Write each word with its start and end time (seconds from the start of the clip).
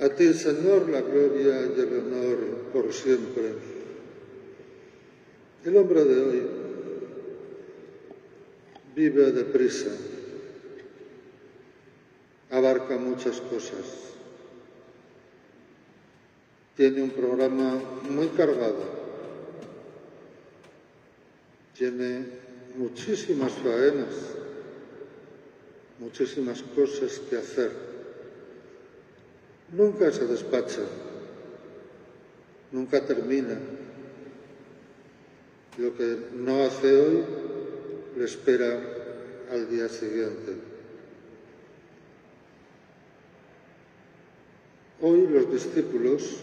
A 0.00 0.08
ti, 0.10 0.32
Señor, 0.32 0.88
la 0.88 1.00
gloria 1.00 1.66
y 1.66 1.80
el 1.80 1.98
honor 1.98 2.38
por 2.72 2.92
siempre. 2.92 3.52
El 5.64 5.76
hombre 5.76 6.04
de 6.04 6.22
hoy 6.22 6.42
vive 8.94 9.32
deprisa, 9.32 9.90
abarca 12.50 12.96
muchas 12.96 13.40
cosas, 13.40 14.14
tiene 16.76 17.02
un 17.02 17.10
programa 17.10 17.82
muy 18.08 18.28
cargado, 18.28 18.84
tiene 21.76 22.24
muchísimas 22.76 23.52
faenas, 23.52 24.14
muchísimas 25.98 26.62
cosas 26.62 27.18
que 27.28 27.36
hacer 27.36 27.87
nunca 29.72 30.10
se 30.10 30.26
despacha, 30.26 30.82
nunca 32.72 33.04
termina. 33.04 33.58
Lo 35.78 35.96
que 35.96 36.16
no 36.34 36.64
hace 36.64 36.96
hoy 36.96 37.24
le 38.16 38.24
espera 38.24 38.80
al 39.52 39.70
día 39.70 39.88
siguiente. 39.88 40.56
Hoy 45.00 45.28
los 45.28 45.52
discípulos 45.52 46.38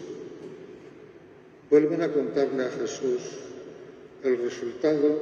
vuelven 1.68 2.00
a 2.00 2.12
contarle 2.12 2.64
a 2.64 2.70
Jesús 2.70 3.20
el 4.22 4.38
resultado 4.38 5.20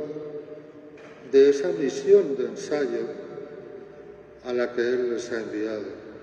de 1.32 1.50
esa 1.50 1.68
misión 1.70 2.36
de 2.36 2.44
ensayo 2.44 3.08
a 4.44 4.52
la 4.52 4.72
que 4.72 4.82
Él 4.82 5.10
les 5.10 5.32
ha 5.32 5.42
enviado. 5.42 6.13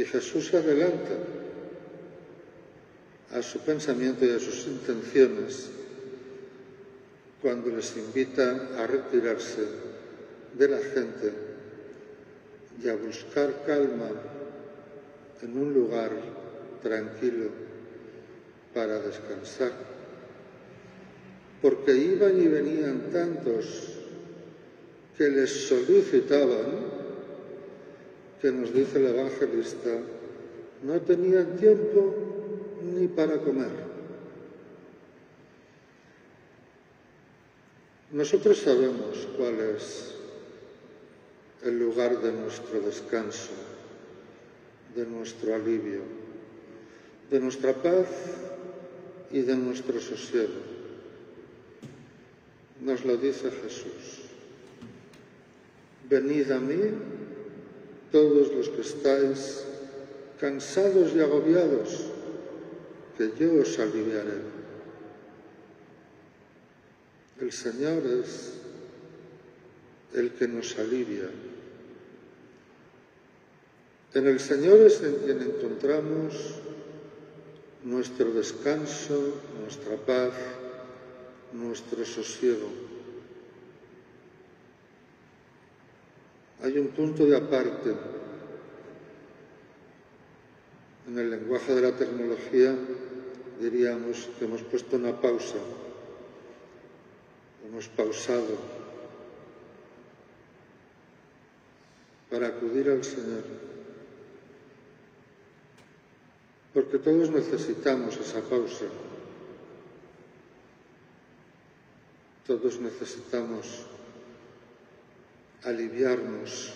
Y 0.00 0.04
Jesús 0.06 0.46
se 0.46 0.56
adelanta 0.56 1.12
a 3.32 3.42
su 3.42 3.58
pensamiento 3.58 4.24
y 4.24 4.30
a 4.30 4.40
sus 4.40 4.66
intenciones 4.66 5.68
cuando 7.42 7.68
les 7.68 7.94
invita 7.98 8.70
a 8.78 8.86
retirarse 8.86 9.62
de 10.56 10.68
la 10.68 10.78
gente 10.78 11.32
y 12.82 12.88
a 12.88 12.94
buscar 12.94 13.62
calma 13.66 14.08
en 15.42 15.58
un 15.58 15.74
lugar 15.74 16.12
tranquilo 16.82 17.50
para 18.72 19.00
descansar. 19.00 19.72
Porque 21.60 21.94
iban 21.94 22.40
y 22.40 22.48
venían 22.48 23.10
tantos 23.12 23.98
que 25.18 25.28
les 25.28 25.68
solicitaban 25.68 26.89
que 28.40 28.50
nos 28.50 28.72
dice 28.72 28.98
el 28.98 29.14
evangelista, 29.14 29.90
no 30.82 31.00
tenían 31.02 31.56
tiempo 31.56 32.14
ni 32.82 33.06
para 33.08 33.38
comer. 33.38 33.90
Nosotros 38.12 38.58
sabemos 38.58 39.28
cuál 39.36 39.60
es 39.76 40.14
el 41.62 41.78
lugar 41.78 42.20
de 42.20 42.32
nuestro 42.32 42.80
descanso, 42.80 43.52
de 44.96 45.06
nuestro 45.06 45.54
alivio, 45.54 46.00
de 47.30 47.40
nuestra 47.40 47.74
paz 47.74 48.08
y 49.30 49.42
de 49.42 49.54
nuestro 49.54 50.00
sosiego. 50.00 50.70
Nos 52.80 53.04
lo 53.04 53.16
dice 53.18 53.50
Jesús. 53.50 54.24
Venid 56.08 56.50
a 56.50 56.58
mí 56.58 56.80
todos 58.10 58.52
los 58.52 58.68
que 58.68 58.80
estáis 58.80 59.64
cansados 60.40 61.12
y 61.14 61.20
agobiados, 61.20 62.06
que 63.16 63.32
yo 63.38 63.60
os 63.60 63.78
aliviaré. 63.78 64.40
El 67.40 67.52
Señor 67.52 68.02
es 68.06 68.54
el 70.14 70.30
que 70.32 70.48
nos 70.48 70.78
alivia. 70.78 71.30
En 74.12 74.26
el 74.26 74.40
Señor 74.40 74.80
es 74.80 75.00
en 75.02 75.14
quien 75.16 75.40
encontramos 75.42 76.34
nuestro 77.84 78.32
descanso, 78.32 79.34
nuestra 79.60 79.96
paz, 79.96 80.32
nuestro 81.52 82.04
sosiego. 82.04 82.68
Hay 86.62 86.76
un 86.76 86.88
punto 86.88 87.24
de 87.24 87.36
aparte. 87.36 87.94
En 91.08 91.18
el 91.18 91.30
lenguaje 91.30 91.74
de 91.74 91.80
la 91.80 91.96
tecnología 91.96 92.76
diríamos 93.60 94.28
que 94.38 94.44
hemos 94.44 94.62
puesto 94.62 94.96
una 94.96 95.18
pausa, 95.20 95.56
hemos 97.66 97.88
pausado 97.88 98.56
para 102.30 102.48
acudir 102.48 102.90
al 102.90 103.02
Señor. 103.02 103.42
Porque 106.72 106.98
todos 106.98 107.30
necesitamos 107.30 108.16
esa 108.16 108.40
pausa. 108.42 108.84
Todos 112.46 112.78
necesitamos 112.78 113.86
aliviarnos, 115.64 116.72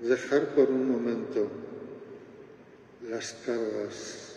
dejar 0.00 0.54
por 0.54 0.70
un 0.70 0.90
momento 0.90 1.48
las 3.08 3.34
cargas, 3.46 4.36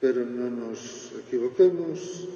pero 0.00 0.24
no 0.24 0.50
nos 0.50 1.12
equivoquemos 1.26 2.28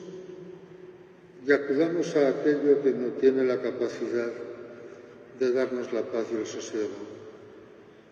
y 1.47 1.53
acudamos 1.53 2.15
a 2.17 2.29
aquello 2.29 2.83
que 2.83 2.93
no 2.93 3.09
tiene 3.21 3.45
la 3.45 3.61
capacidad 3.61 4.33
de 5.39 5.53
darnos 5.53 5.93
la 5.93 6.03
paz 6.03 6.27
y 6.33 6.37
el 6.37 6.47
sosiego, 6.47 6.95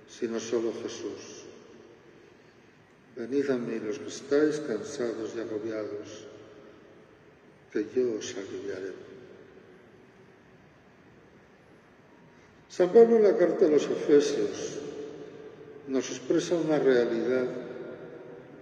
sino 0.09 0.39
solo 0.39 0.73
Jesús. 0.83 1.45
Venid 3.17 3.51
a 3.51 3.57
mí 3.57 3.79
los 3.79 3.99
que 3.99 4.09
estáis 4.09 4.61
cansados 4.61 5.35
y 5.37 5.41
agobiados 5.41 6.27
que 7.75 7.83
yo 7.91 8.15
os 8.15 8.31
aliviaré. 8.39 8.95
San 12.71 12.95
Pablo 12.95 13.19
en 13.19 13.25
la 13.27 13.37
carta 13.37 13.67
a 13.67 13.69
los 13.69 13.83
Efesios 13.91 14.79
nos 15.89 16.09
expresa 16.09 16.55
una 16.55 16.79
realidad 16.79 17.51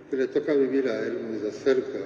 que 0.09 0.17
le 0.17 0.29
toca 0.29 0.55
vivir 0.55 0.89
a 0.89 1.05
él 1.05 1.21
muy 1.21 1.39
de 1.39 1.53
cerca. 1.53 2.01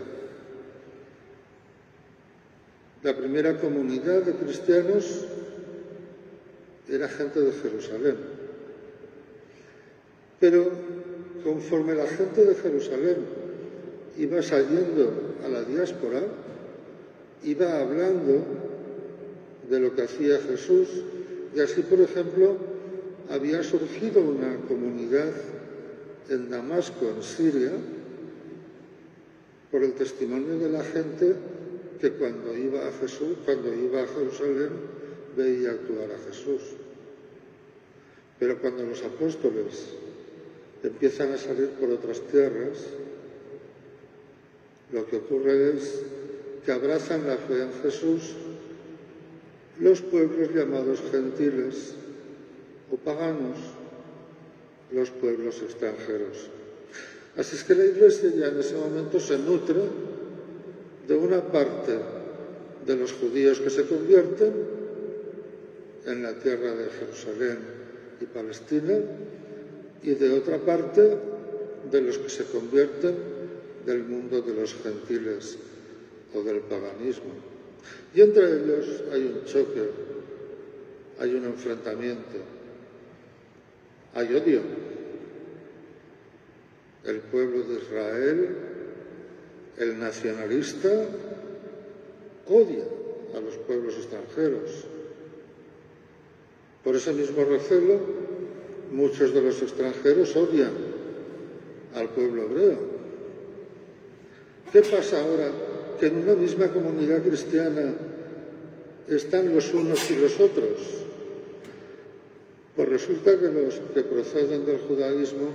La 3.05 3.16
primera 3.16 3.56
comunidad 3.61 4.22
de 4.22 4.34
cristianos 4.34 5.27
era 6.89 7.09
gente 7.09 7.41
de 7.41 7.53
Jerusalén. 7.53 8.16
Pero 10.41 10.71
conforme 11.45 11.95
la 11.95 12.06
gente 12.06 12.45
de 12.45 12.55
Jerusalén 12.56 13.16
iba 14.19 14.43
saliendo 14.43 15.34
a 15.45 15.49
la 15.49 15.62
diáspora, 15.62 16.22
iba 17.45 17.81
hablando 17.81 18.45
de 19.69 19.81
lo 19.81 19.95
que 19.95 20.03
hacía 20.03 20.39
Jesús 20.39 20.89
y 21.55 21.61
así, 21.61 21.83
por 21.83 22.01
ejemplo, 22.01 22.57
había 23.31 23.63
surgido 23.63 24.21
una 24.21 24.57
comunidad 24.69 25.33
en 26.29 26.51
Damasco, 26.51 27.09
en 27.09 27.23
Siria, 27.23 27.73
por 29.71 29.83
el 29.83 29.95
testimonio 29.95 30.59
de 30.59 30.71
la 30.71 30.85
gente 30.85 31.35
que 32.01 32.13
cuando 32.13 32.57
iba 32.57 32.87
a 32.87 32.93
Jesús, 32.93 33.39
cuando 33.45 33.72
iba 33.72 34.03
a 34.03 34.07
Jerusalén, 34.07 34.71
veía 35.37 35.71
actuar 35.71 36.10
a 36.13 36.19
Jesús. 36.19 36.63
Pero 38.39 38.60
cuando 38.60 38.84
los 38.84 39.03
apóstoles 39.03 39.87
empiezan 40.83 41.33
a 41.33 41.39
salir 41.39 41.71
por 41.71 41.91
otras 41.91 42.21
tierras, 42.21 42.78
lo 44.93 45.07
que 45.07 45.16
ocurre 45.16 45.75
es 45.75 46.03
que 46.66 46.72
abrazan 46.72 47.28
la 47.28 47.36
fe 47.36 47.63
en 47.63 47.72
Jesús 47.80 48.34
los 49.78 50.01
pueblos 50.01 50.51
llamados 50.53 51.01
gentiles 51.13 51.95
o 52.91 52.97
paganos, 52.97 53.57
los 54.91 55.10
pueblos 55.10 55.63
extranjeros. 55.63 56.51
Así 57.36 57.54
es 57.54 57.63
que 57.63 57.74
la 57.77 57.84
Iglesia 57.84 58.30
ya 58.34 58.48
en 58.48 58.59
ese 58.59 58.74
momento 58.74 59.21
se 59.21 59.39
nutre 59.39 59.80
de 61.07 61.15
una 61.15 61.41
parte 61.41 61.98
de 62.84 62.97
los 62.97 63.12
judíos 63.12 63.60
que 63.60 63.71
se 63.71 63.86
convierten 63.86 64.53
en 66.07 66.22
la 66.22 66.34
tierra 66.34 66.74
de 66.74 66.91
Jerusalén 66.91 67.59
y 68.21 68.24
Palestina 68.24 68.98
y 70.03 70.15
de 70.15 70.33
otra 70.33 70.59
parte 70.59 71.16
de 71.92 72.01
los 72.01 72.19
que 72.19 72.28
se 72.28 72.45
convierten 72.45 73.15
del 73.84 74.03
mundo 74.03 74.41
de 74.41 74.54
los 74.54 74.74
gentiles 74.74 75.59
del 76.42 76.60
paganismo. 76.60 77.33
Y 78.15 78.21
entre 78.21 78.44
ellos 78.44 79.03
hay 79.12 79.22
un 79.22 79.44
choque 79.44 80.06
hay 81.18 81.34
un 81.34 81.44
enfrentamiento, 81.44 82.38
hay 84.15 84.34
odio. 84.34 84.60
El 87.04 87.21
pueblo 87.21 87.62
de 87.62 87.74
Israel, 87.80 88.56
el 89.78 89.98
nacionalista, 89.98 90.91
odia 92.48 92.84
a 93.34 93.41
los 93.41 93.54
pueblos 93.59 93.94
extranjeros. 93.97 94.84
Por 96.83 96.97
ese 96.97 97.12
mismo 97.12 97.44
recelo, 97.44 97.98
muchos 98.92 99.33
de 99.33 99.42
los 99.42 99.62
extranjeros 99.62 100.36
odian 100.36 100.72
al 101.94 102.09
pueblo 102.10 102.42
hebreo. 102.42 102.97
¿Qué 104.72 104.83
pasa 104.83 105.21
ahora 105.21 105.50
que 105.98 106.07
en 106.07 106.19
una 106.19 106.34
misma 106.34 106.69
comunidad 106.69 107.22
cristiana 107.22 107.95
están 109.09 109.54
los 109.54 109.72
unos 109.72 110.10
y 110.10 110.16
los 110.16 110.39
otros? 110.41 111.07
Pues 112.75 112.89
resulta 112.89 113.39
que 113.39 113.48
los 113.48 113.81
que 113.95 114.03
proceden 114.03 114.66
del 114.66 114.78
judaísmo 114.78 115.48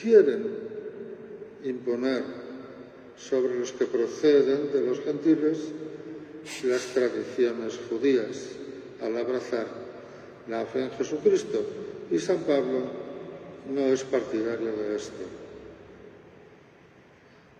quieren 0.00 0.44
imponer 1.64 2.22
sobre 3.16 3.58
los 3.58 3.72
que 3.72 3.86
proceden 3.86 4.72
de 4.72 4.80
los 4.80 5.00
gentiles 5.00 5.58
las 6.64 6.82
tradiciones 6.86 7.78
judías 7.88 8.50
al 9.00 9.16
abrazar 9.16 9.66
la 10.48 10.66
fe 10.66 10.84
en 10.84 10.90
Jesucristo. 10.90 11.64
Y 12.10 12.18
San 12.18 12.38
Pablo 12.38 12.82
no 13.72 13.80
es 13.80 14.04
partidario 14.04 14.72
de 14.72 14.96
esto. 14.96 15.24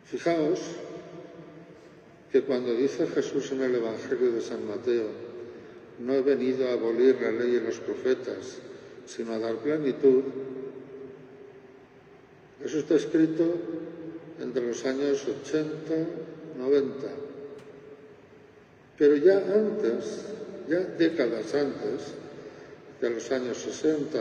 Fijaos 0.05 0.61
que 2.35 2.43
cuando 2.43 2.75
dice 2.75 3.07
Jesús 3.07 3.53
en 3.53 3.63
el 3.63 3.77
Evangelio 3.77 4.33
de 4.33 4.41
San 4.41 4.67
Mateo, 4.67 5.07
no 6.01 6.15
he 6.15 6.21
venido 6.21 6.67
a 6.67 6.73
abolir 6.73 7.17
la 7.23 7.31
ley 7.31 7.55
y 7.55 7.61
los 7.61 7.79
profetas, 7.79 8.59
sino 9.07 9.35
a 9.35 9.39
dar 9.39 9.55
plenitud, 9.59 10.25
eso 12.65 12.79
está 12.81 12.97
escrito 12.97 13.45
entre 14.41 14.67
los 14.67 14.85
años 14.85 15.25
80, 15.45 15.95
90. 16.59 17.07
Pero 18.99 19.15
ya 19.15 19.37
antes, 19.37 20.25
ya 20.69 20.81
décadas 20.81 21.55
antes, 21.55 22.15
de 23.01 23.11
los 23.11 23.31
años 23.31 23.59
60 23.59 24.19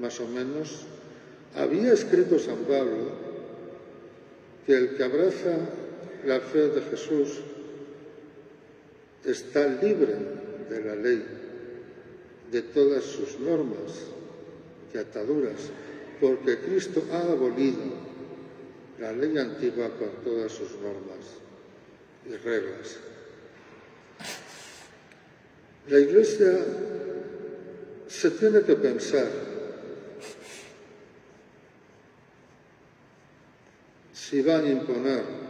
más 0.00 0.18
o 0.20 0.26
menos, 0.26 0.86
había 1.54 1.92
escrito 1.92 2.38
San 2.38 2.64
Pablo 2.64 3.12
que 4.64 4.72
el 4.72 4.96
que 4.96 5.04
abraza 5.04 5.58
la 6.24 6.40
fe 6.40 6.68
de 6.68 6.82
Jesús 6.82 7.40
está 9.24 9.66
libre 9.66 10.16
de 10.68 10.84
la 10.84 10.94
ley, 10.94 11.24
de 12.50 12.62
todas 12.62 13.04
sus 13.04 13.38
normas 13.40 14.06
y 14.92 14.98
ataduras, 14.98 15.70
porque 16.20 16.58
Cristo 16.58 17.04
ha 17.12 17.32
abolido 17.32 18.10
la 18.98 19.12
ley 19.12 19.36
antigua 19.38 19.90
con 19.98 20.10
todas 20.22 20.52
sus 20.52 20.72
normas 20.72 21.24
y 22.28 22.36
reglas. 22.36 22.98
La 25.88 25.98
Iglesia 25.98 26.58
se 28.06 28.30
tiene 28.32 28.62
que 28.62 28.76
pensar 28.76 29.28
si 34.12 34.42
va 34.42 34.58
a 34.58 34.68
imponer 34.68 35.49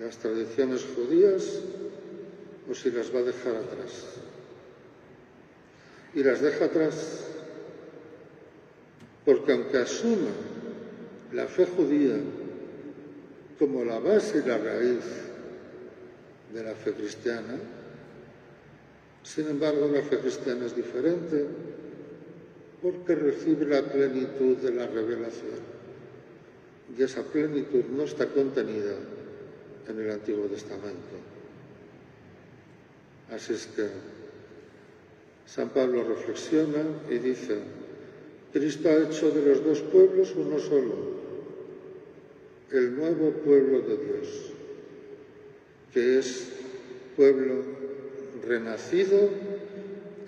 las 0.00 0.18
tradiciones 0.18 0.84
judías 0.94 1.60
o 2.70 2.74
si 2.74 2.90
las 2.90 3.14
va 3.14 3.20
a 3.20 3.24
dejar 3.24 3.56
atrás. 3.56 4.04
Y 6.14 6.22
las 6.22 6.40
deja 6.40 6.66
atrás 6.66 7.24
porque 9.24 9.52
aunque 9.52 9.78
asuma 9.78 10.30
la 11.32 11.46
fe 11.46 11.66
judía 11.66 12.16
como 13.58 13.84
la 13.84 13.98
base 13.98 14.42
y 14.44 14.48
la 14.48 14.58
raíz 14.58 15.04
de 16.52 16.62
la 16.62 16.74
fe 16.74 16.92
cristiana, 16.92 17.58
sin 19.22 19.48
embargo 19.48 19.88
la 19.92 20.02
fe 20.02 20.18
cristiana 20.18 20.66
es 20.66 20.76
diferente 20.76 21.44
porque 22.82 23.14
recibe 23.14 23.66
la 23.66 23.82
plenitud 23.82 24.58
de 24.58 24.72
la 24.72 24.86
revelación. 24.86 25.76
Y 26.96 27.02
esa 27.02 27.22
plenitud 27.22 27.84
no 27.90 28.04
está 28.04 28.26
contenida 28.26 28.94
en 29.88 30.00
el 30.00 30.10
Antiguo 30.10 30.46
Testamento. 30.46 31.16
Así 33.30 33.52
es 33.54 33.66
que 33.66 33.88
San 35.46 35.70
Pablo 35.70 36.04
reflexiona 36.04 36.82
y 37.10 37.18
dice, 37.18 37.58
Cristo 38.52 38.88
ha 38.88 39.02
hecho 39.02 39.30
de 39.30 39.42
los 39.42 39.64
dos 39.64 39.80
pueblos 39.80 40.32
uno 40.36 40.58
solo, 40.58 41.16
el 42.72 42.96
nuevo 42.96 43.30
pueblo 43.30 43.80
de 43.80 43.96
Dios, 43.96 44.28
que 45.92 46.18
es 46.18 46.48
pueblo 47.16 47.62
renacido 48.46 49.30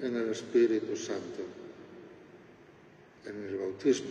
en 0.03 0.17
el 0.17 0.31
Espíritu 0.31 0.97
Santo, 0.97 1.43
en 3.27 3.49
el 3.49 3.57
bautismo, 3.57 4.11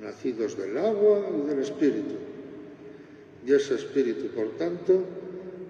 nacidos 0.00 0.56
del 0.58 0.76
agua 0.76 1.28
y 1.36 1.48
del 1.48 1.58
Espíritu. 1.60 2.31
Y 3.46 3.52
ese 3.52 3.74
espíritu, 3.74 4.28
por 4.28 4.56
tanto, 4.56 5.04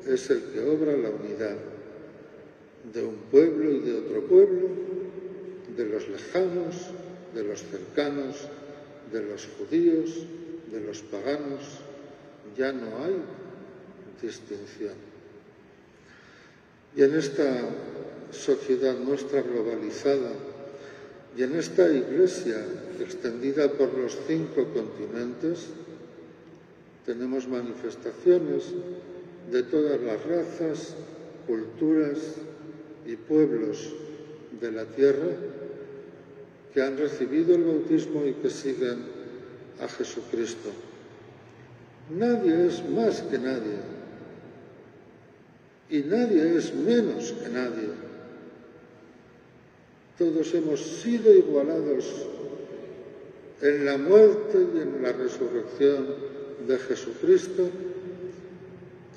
es 0.07 0.31
el 0.31 0.43
que 0.53 0.61
obra 0.61 0.97
la 0.97 1.11
unidad 1.11 1.57
de 2.93 3.05
un 3.05 3.17
pueblo 3.31 3.71
y 3.71 3.81
de 3.81 3.99
otro 3.99 4.23
pueblo, 4.27 4.69
de 5.77 5.87
los 5.87 6.09
lejanos, 6.09 6.91
de 7.35 7.45
los 7.45 7.63
cercanos, 7.63 8.49
de 9.13 9.23
los 9.23 9.49
judíos, 9.59 10.27
de 10.71 10.81
los 10.81 11.01
paganos. 11.03 11.81
Ya 12.57 12.73
no 12.73 13.05
hay 13.05 13.17
distinción. 14.21 14.95
Y 16.95 17.03
en 17.03 17.15
esta 17.15 17.69
sociedad 18.33 18.99
nuestra 18.99 19.43
globalizada 19.43 20.33
y 21.37 21.43
en 21.43 21.57
esta 21.57 21.89
iglesia 21.91 22.63
extendida 23.01 23.71
por 23.73 23.95
los 23.95 24.19
cinco 24.27 24.67
continentes, 24.75 25.69
tenemos 27.07 27.49
manifestaciones 27.49 28.65
de 29.51 29.63
todas 29.65 30.01
las 30.01 30.25
razas, 30.25 30.95
culturas 31.47 32.19
y 33.06 33.17
pueblos 33.17 33.93
de 34.61 34.71
la 34.71 34.85
tierra 34.85 35.32
que 36.73 36.82
han 36.82 36.97
recibido 36.97 37.55
el 37.55 37.65
bautismo 37.65 38.25
y 38.25 38.35
que 38.35 38.51
siguen 38.51 39.05
a 39.81 39.89
Jesucristo. 39.89 40.71
Nadie 42.11 42.67
es 42.67 42.89
más 42.89 43.23
que 43.23 43.39
nadie 43.39 43.79
y 45.91 45.99
nadie 46.01 46.56
es 46.56 46.75
menos 46.75 47.32
que 47.32 47.49
nadie. 47.49 47.89
Todos 50.17 50.55
hemos 50.55 50.81
sido 50.81 51.35
igualados 51.35 52.27
en 53.61 53.85
la 53.85 53.99
muerte 53.99 54.67
y 54.75 54.81
en 54.81 55.03
la 55.03 55.13
resurrección 55.13 56.06
de 56.67 56.79
Jesucristo 56.79 57.69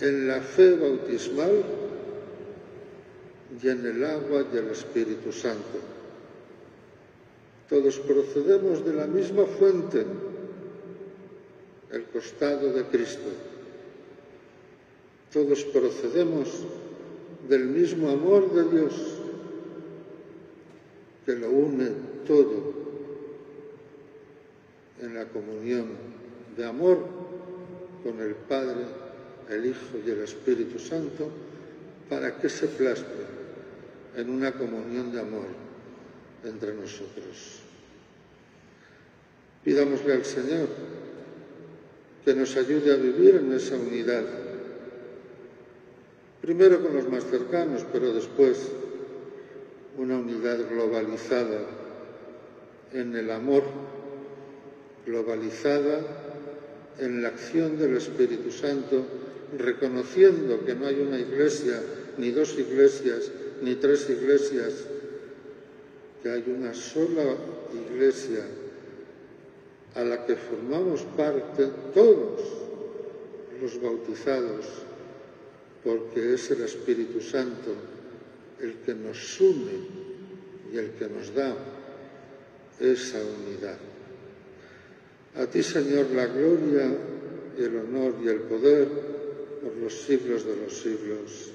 en 0.02 0.28
la 0.28 0.42
fe 0.42 0.76
bautismal 0.76 1.64
y 3.62 3.70
en 3.70 3.86
el 3.86 4.04
agua 4.04 4.46
y 4.54 4.58
el 4.58 4.68
Espíritu 4.68 5.32
Santo. 5.32 5.80
Todos 7.70 8.00
procedemos 8.00 8.86
de 8.86 8.94
la 8.94 9.08
misma 9.08 9.46
fuente, 9.46 10.06
el 11.92 12.04
costado 12.06 12.74
de 12.74 12.84
Cristo. 12.86 13.30
Todos 15.32 15.64
procedemos 15.66 16.50
del 17.50 17.66
mismo 17.66 18.10
amor 18.10 18.52
de 18.54 18.78
Dios 18.78 18.94
que 21.26 21.36
lo 21.36 21.50
une 21.50 21.90
todo 22.28 22.74
en 25.02 25.16
la 25.16 25.26
comunión 25.26 25.88
de 26.56 26.66
amor 26.66 27.00
con 28.04 28.20
el 28.20 28.36
Padre, 28.36 28.86
el 29.50 29.66
Hijo 29.66 29.98
y 30.06 30.10
el 30.10 30.20
Espíritu 30.20 30.80
Santo 30.80 31.30
para 32.10 32.38
que 32.38 32.50
se 32.50 32.68
plasme 32.68 33.26
en 34.16 34.30
una 34.30 34.52
comunión 34.54 35.12
de 35.12 35.20
amor 35.20 35.48
entre 36.44 36.74
nosotros. 36.74 37.62
Pidámosle 39.64 40.14
al 40.14 40.26
Señor 40.26 40.68
que 42.24 42.34
nos 42.34 42.56
ayude 42.56 42.94
a 42.94 42.98
vivir 42.98 43.36
en 43.36 43.52
esa 43.54 43.76
unidad, 43.76 44.24
primero 46.42 46.82
con 46.82 46.96
los 46.96 47.10
más 47.10 47.24
cercanos, 47.26 47.86
pero 47.92 48.14
después 48.14 48.72
una 49.98 50.18
unidad 50.18 50.58
globalizada 50.70 51.62
en 52.94 53.16
el 53.16 53.32
amor, 53.32 53.64
globalizada 55.06 56.02
en 57.00 57.22
la 57.22 57.30
acción 57.30 57.78
del 57.78 57.98
Espíritu 57.98 58.52
Santo, 58.52 59.06
reconociendo 59.58 60.66
que 60.66 60.76
no 60.76 60.88
hay 60.88 61.00
una 61.00 61.20
iglesia 61.20 61.80
ni 62.18 62.32
dos 62.32 62.58
iglesias, 62.58 63.32
ni 63.62 63.76
tres 63.76 64.10
iglesias, 64.10 64.74
que 66.22 66.30
hay 66.30 66.44
una 66.48 66.74
sola 66.74 67.36
iglesia 67.74 68.46
a 69.96 70.04
la 70.04 70.26
que 70.26 70.36
formamos 70.36 71.02
parte 71.16 71.70
todos 71.94 72.42
los 73.62 73.82
bautizados, 73.82 74.66
porque 75.84 76.34
es 76.34 76.52
el 76.52 76.62
Espíritu 76.64 77.22
Santo 77.22 77.72
el 78.60 78.74
que 78.86 78.94
nos 78.96 79.40
une 79.40 80.06
y 80.74 80.78
el 80.78 80.92
que 80.92 81.08
nos 81.08 81.34
da 81.34 81.56
esa 82.80 83.20
unidad. 83.20 83.95
A 85.38 85.46
ti, 85.48 85.62
Señor, 85.62 86.12
la 86.12 86.28
gloria 86.28 86.88
y 87.58 87.64
el 87.64 87.76
honor 87.78 88.16
y 88.24 88.28
el 88.30 88.40
poder 88.42 88.88
por 89.62 89.76
los 89.76 89.94
siglos 89.94 90.46
de 90.46 90.56
los 90.56 90.74
siglos. 90.74 91.55